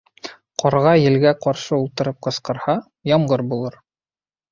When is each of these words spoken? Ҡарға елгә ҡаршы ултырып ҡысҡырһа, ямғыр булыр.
Ҡарға 0.61 0.93
елгә 0.99 1.33
ҡаршы 1.43 1.77
ултырып 1.81 2.17
ҡысҡырһа, 2.29 2.75
ямғыр 3.11 3.45
булыр. 3.53 3.79